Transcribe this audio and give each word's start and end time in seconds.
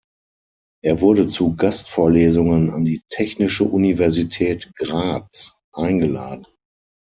Er 0.83 0.99
wurde 0.99 1.27
zu 1.27 1.55
Gastvorlesungen 1.55 2.71
an 2.71 2.85
die 2.85 3.03
Technische 3.07 3.65
Universität 3.65 4.71
Graz 4.75 5.51
eingeladen. 5.73 6.47